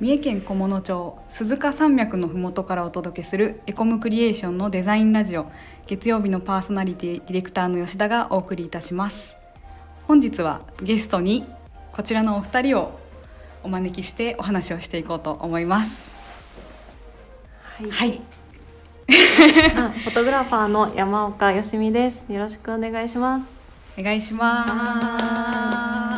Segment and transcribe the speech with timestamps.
[0.00, 5.44] 三重県菰野町鈴鹿山脈のふもとからお届けするエコムクリエーションのデザインラジオ。
[5.86, 9.36] 月曜日のパーソナリティディレクターの吉田がお送りいたします。
[10.08, 11.44] 本日はゲストに
[11.92, 12.98] こちらのお二人を
[13.62, 16.10] お招きしてお話をしていこうと思います。
[17.76, 18.22] はい、はい。
[19.76, 22.24] あ フォトグラファーの山岡よしみです。
[22.32, 23.46] よろしくお願いします。
[23.98, 24.70] お願いします。
[24.70, 26.09] えー、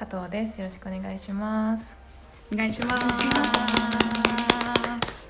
[0.00, 0.58] 加藤です。
[0.58, 1.84] よろしくお願いします。
[2.50, 2.88] お願いしま
[5.06, 5.28] す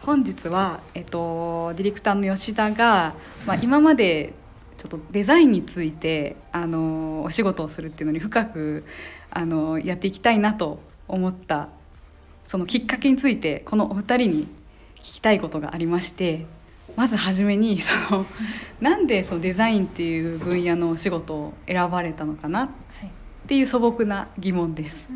[0.00, 3.14] 本日は、えっと、ディレクターの吉田が、
[3.44, 4.34] まあ、今まで
[4.78, 8.84] ちょっとデザインについてあのお仕事をするっていうのに深く
[9.30, 10.78] あのやっていきたいなと
[11.08, 11.68] 思った
[12.44, 14.42] そのきっかけについてこのお二人に
[14.98, 16.46] 聞きたいことがありまして
[16.94, 18.26] まず初めにその
[18.80, 22.68] なんでそのデザインっていう分野のお仕事を選ばれたのかなっ
[23.52, 23.58] はい。
[23.58, 25.06] ていう素朴な疑問です。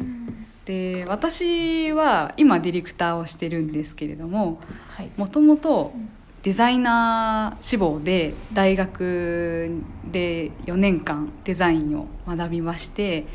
[0.66, 5.10] で私は今ディレクターをしてるんですけれどもはい。
[5.16, 5.94] もともと
[6.42, 9.70] デザイナー志望で大学
[10.12, 13.26] で4年間デザインを学びまして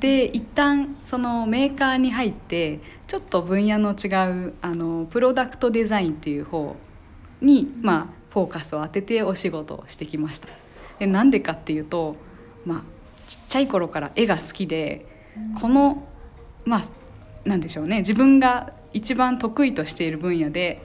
[0.00, 4.08] で一旦そのメーカーに入ってちょっと分野の違
[4.48, 6.76] うあのプロダクトデザインっていう方
[7.40, 10.48] に、まあ、フォーカスを当ててお仕事をしてきました。
[10.98, 12.16] でなんでかっていうと、
[12.64, 12.97] まあ、
[13.28, 15.06] ちっちゃい頃から絵が好きで
[15.60, 16.02] この
[16.64, 16.84] まあ
[17.44, 17.98] なんでしょうね。
[17.98, 20.82] 自分が一番得意としている分野で、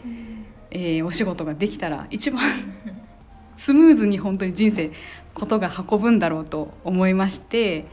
[0.71, 2.41] えーお仕事ができたら一番
[3.55, 4.91] スムーズに本当に人生
[5.33, 7.85] ことが運ぶんだろうと思いまして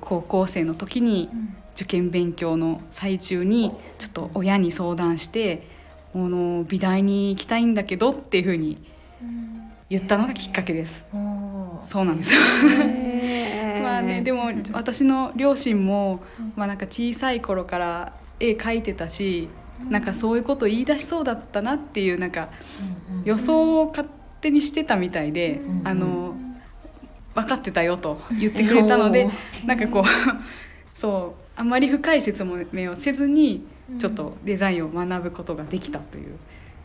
[0.00, 1.28] 高校生の時に
[1.74, 5.62] 受験勉強の最中にちょっと親に相談して
[6.14, 8.78] 「あの美大に行きたいんだけど」っていうふうに
[9.88, 11.04] 言ったのがきっかけです。
[11.84, 12.40] そうなんですよ
[13.88, 16.20] まあねでもも私の両親も、
[16.56, 19.48] まあ、なんか小さい頃から絵描いてたし
[19.88, 22.50] なんかそういうこと言い出しそうだったなっていうなんか
[23.24, 24.08] 予想を勝
[24.40, 26.34] 手にしてたみたいで、うんあの
[27.34, 29.28] 分かってたよと言ってくれたので
[29.64, 30.04] なんかこう
[30.92, 33.64] そうあまり深い説明をせずに
[34.00, 36.36] ちょっとデザインを学ぶことができたという。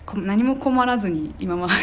[0.05, 1.73] こ何も困らずに今まで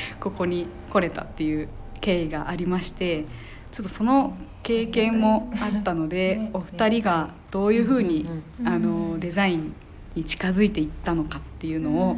[0.18, 1.68] ここに来れたっていう
[2.00, 3.24] 経緯がありまして
[3.70, 4.36] ちょっとその
[4.70, 8.28] 経験もあったのでねお二人がどういうふうに
[8.60, 9.74] うんあのデザイン
[10.14, 12.14] に近づいていったのかっていうのを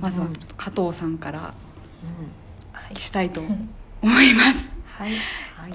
[0.00, 1.52] まずはちょっと加藤さんから
[2.94, 4.74] したいと思います。
[4.86, 5.12] はい。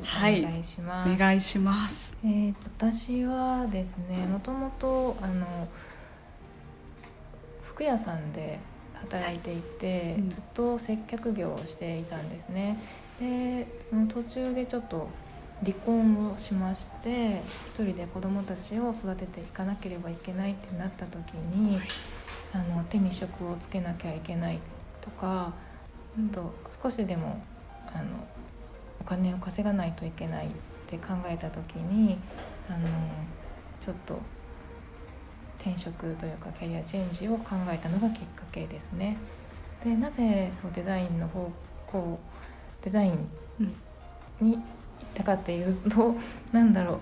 [0.04, 0.44] はい。
[0.44, 1.14] お願いします。
[1.14, 2.18] お願いします。
[2.24, 5.68] えー、私はですねもともとあの
[7.64, 8.60] 服屋さんで
[8.94, 10.30] 働いていて、うん。
[10.30, 12.80] ずっと接客業をしていたんですね。
[13.20, 15.10] でその途中でちょっと
[15.64, 21.80] 離婚をしまして一人で子供たちを育てていかなければいけないってなった時に
[22.54, 24.60] あの手に職をつけなきゃいけない
[25.02, 25.54] とか、
[26.18, 27.42] うんと少しでも
[27.94, 28.06] あの
[29.02, 30.50] お金を稼がないといけないっ
[30.88, 32.18] て考えた時に
[32.70, 32.88] あの
[33.82, 34.20] ちょっと
[35.60, 39.18] 転職というかキャリアチェンジを考えたのがきっかけですね。
[39.84, 41.52] でなぜそうデザインの方
[41.88, 42.20] 向
[42.84, 43.30] デザイン
[44.42, 44.64] に行っ
[45.16, 46.16] たかっていうと
[46.54, 47.00] なんだろう。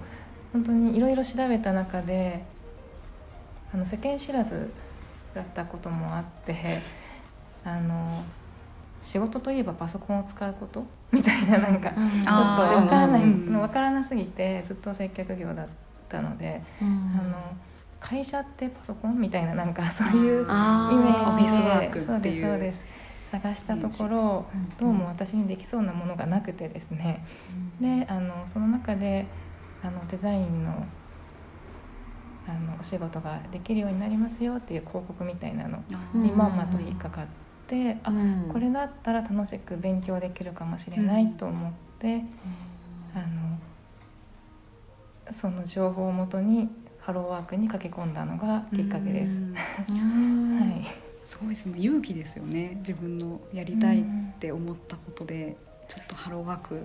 [0.54, 2.44] 本当にいろいろ調べた中で
[3.74, 4.72] あの世間知らず
[5.34, 6.80] だったこともあって
[7.66, 8.24] あの
[9.02, 10.86] 仕事といえばパソコンを使うこと？
[11.12, 12.00] みたいななんかちょっ
[12.72, 15.68] と分からない、うん分からなすぎてずっと接客業だっ
[16.10, 17.36] たので、あの
[18.00, 19.20] 会社ってパソコン？
[19.20, 21.10] みたいななんかそういうイメあージで。
[21.10, 22.06] オフィスワークっていう。
[22.06, 22.86] そうですそうです
[23.34, 24.46] 探したところ
[24.80, 27.26] どうも私にできそうなものがなくてですね。
[27.82, 29.26] であのその中で
[29.82, 30.86] あのデザインの
[32.46, 35.84] あのお仕事ができるようになりますよっていう広告みたいなの
[36.14, 37.28] にまんまと引っかかっ
[37.68, 38.12] て、あ
[38.52, 42.24] これだったら楽しく勉強できるかもしれないと思って、
[43.16, 43.58] あの
[45.34, 46.70] その情報をもとに
[47.00, 49.32] ハローワークに駆け込んだのがきっかけです。
[49.90, 50.60] うん。
[50.60, 50.86] はい、
[51.26, 51.80] すごいですね。
[51.80, 52.76] 勇気ですよね。
[52.78, 54.04] 自分のやりたいっ
[54.40, 55.56] て思ったことで、
[55.88, 56.82] ちょっとハローワーク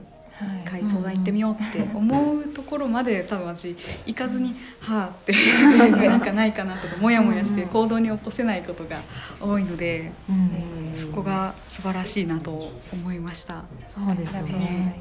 [0.65, 3.77] 回相談行ってみようって思うところまで多分私
[4.07, 5.33] 行かずに「はあ」って
[6.09, 9.01] なんかないかなとかモヤモヤして行動に起こせないことが
[9.41, 10.13] 多いので
[11.01, 13.65] そこが素晴らしいなと思いました。
[13.89, 15.01] そうですよね。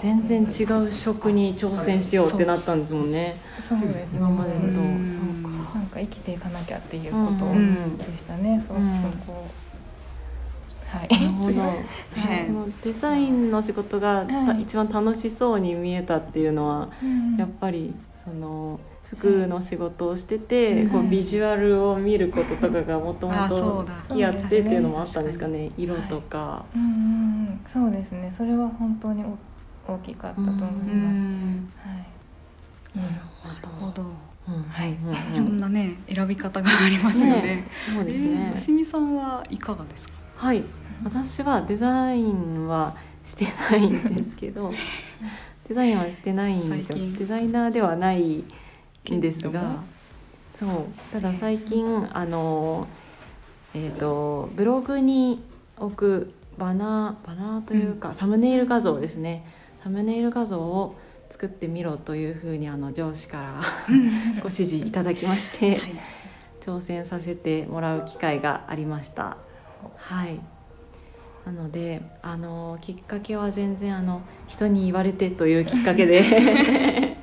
[0.00, 3.36] 全然違う職に挑戦しようってなったんですもんね。
[3.68, 4.18] そうですね。
[4.18, 4.66] 今までのと。
[4.80, 5.08] うん。
[5.08, 5.78] そうか。
[5.78, 7.98] なんか生きていかなきゃっていうことうん。
[7.98, 8.62] でしたね。
[8.66, 9.02] そううん。
[9.02, 9.46] そこ
[10.92, 11.08] はい。
[11.08, 12.46] なるほど、 はい。
[12.46, 17.36] そのデザインの仕事がたはい一番楽しそうに見えたっていうのはうん。
[17.36, 17.94] やっぱり
[18.24, 25.70] その服の仕事をしてて、うんこうビジュアルを見ることとかがもともと好きやってっていうのもあったんですかね。
[25.76, 26.64] 色とか。
[26.74, 28.30] うんうんそうですね。
[28.30, 29.36] それは本当にお
[29.92, 31.72] 大きかったと思います、うん。
[31.76, 32.06] はい、
[32.96, 33.02] うん。
[33.02, 33.14] なる
[33.80, 34.02] ほど。
[34.48, 34.62] うん。
[34.62, 34.92] はい。
[34.92, 37.64] いろんなね選び方がありますよね。
[37.94, 38.50] そうですえーね。
[38.50, 40.14] よしみさんはいかがですか？
[40.36, 40.64] はい、
[41.04, 44.72] 私はデザインはしてないんですけど
[45.68, 46.98] デザインはしてないんですよ。
[47.18, 48.44] デザイナーではない
[49.10, 49.76] んですが
[50.52, 50.70] そう。
[51.12, 52.86] ただ最近あの
[53.74, 55.42] えっ、とブログに
[55.78, 59.44] 置くバナーバナーというか、サムネイル画像ですね。
[59.82, 60.96] サムネイル画像を
[61.30, 63.60] 作ってみろというふうにあの上司から
[64.42, 65.80] ご指示いただきまして、はい。
[66.60, 69.38] 挑戦させてもらう機会がありました。
[69.96, 70.38] はい。
[71.44, 76.22] なので、あのきっかけは全然あの人に言われてというきっかけで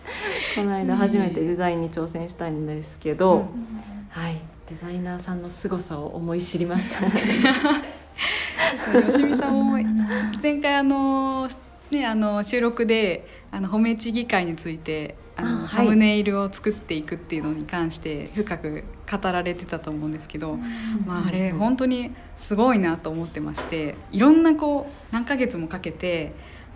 [0.56, 3.80] この間初めてデザインに挑戦したんですけど、うん
[4.10, 7.02] はい、デザイナーさんの凄さを思い知りました。
[8.92, 9.80] そうよしみさんも
[10.42, 11.48] 前回あの
[11.90, 15.70] ねあの収録であの褒め地議会についてあのあはい。
[15.70, 20.58] サムネイルを作っていくっていうのに関して深く語られてたと思うんですけど、
[21.06, 26.34] まあ、あれ本当にすごいなと思ってましていろんなこう何ヶ月もかけて、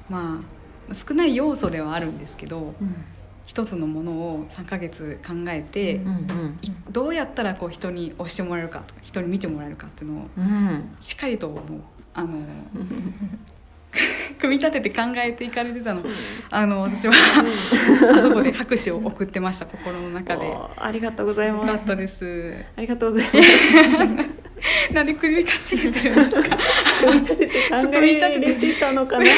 [0.09, 0.41] ま
[0.89, 2.95] あ、少ない要素ではあるんですけどうん。
[3.45, 10.95] 一つのものを3ヶ月考えて、うんうんいどうやったらこう人に押してもらえるかとか人に見てもらえるかっていうのをうん。
[11.01, 11.59] しっかりともう。
[12.15, 12.45] あの
[14.44, 16.01] 組み立てて考えていかれてたの
[16.50, 17.13] あの私は
[18.13, 20.45] あそこで拍手を送ってました心の中で。
[20.45, 21.86] おありがとうございます。
[21.86, 22.54] ったです。
[22.75, 24.92] ありがとうございます。
[24.94, 26.57] なんで組み立ててるんですか？
[27.00, 29.25] 組み立てて考えれてたのかな。
[29.25, 29.31] わ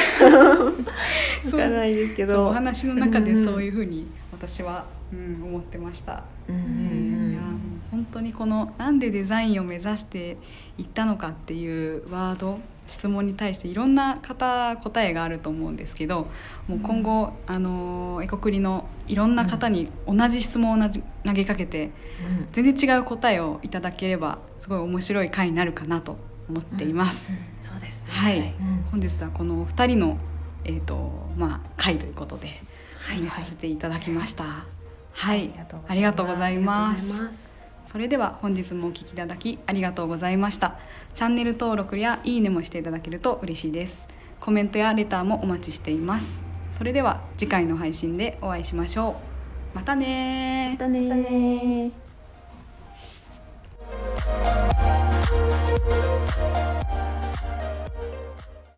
[1.51, 1.86] からな？
[1.86, 2.48] いですけそうど。
[2.48, 6.24] お話の中でそういうふうに私は、うん、思ってました。
[6.50, 7.06] うんうん
[7.92, 10.38] 本当にこのなんでデザインを目指して
[10.78, 16.28] いったのかっていうワード質問に対していろんな方答えがあると思うんですけど
[16.68, 20.90] もう今後、あのエコクリのいろんな方に同じ質問を
[21.26, 26.18] 投げかけてうん全然違う答えをいただければすごい面白い回になるかなと
[26.50, 27.34] 思っています。
[27.60, 28.08] そうですね。
[28.08, 30.18] はい、うん本日はこのお二人の、
[30.64, 32.62] えーとまあ、回ということで
[33.02, 34.66] 進めさせていただきました。
[35.12, 35.52] はい。
[35.88, 37.55] ありがとうございます。
[37.86, 40.78] それでは本日もお聴きいただきありがとうございました。
[41.14, 44.08] チャンネル登録やいいねもしていただけると嬉しいです。
[44.40, 46.44] コメントやレターもお待ちしています。
[46.72, 49.16] それでは次回の配信でお会いしましょ
[49.74, 49.76] う。
[49.76, 52.05] またねーまたねー。